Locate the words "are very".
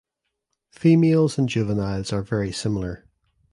2.11-2.51